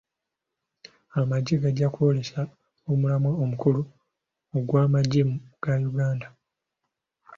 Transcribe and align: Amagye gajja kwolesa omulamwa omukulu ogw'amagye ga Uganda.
Amagye 1.19 1.55
gajja 1.63 1.87
kwolesa 1.93 2.39
omulamwa 2.91 3.31
omukulu 3.43 3.81
ogw'amagye 4.57 5.21
ga 5.63 5.73
Uganda. 5.89 6.27